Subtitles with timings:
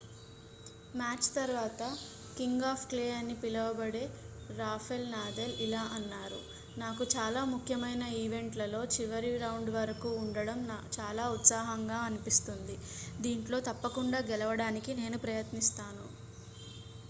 [0.93, 1.81] match తర్వాత
[2.37, 4.01] king of clay అని పిలవబడే
[4.59, 6.39] రాఫెల్ నాదల్ ఇలా అన్నారు
[6.77, 10.59] నాకు చాలా ముఖ్యమైన ఈవెంట్లలో చివరి రౌండ్ వరకు ఉండడం
[10.97, 12.77] చాలా ఉత్సాహంగా అనిపిస్తుంది
[13.21, 16.07] దీంట్లో తప్పకుండా గెలవడానికి నేను ప్రయత్నిస్తాను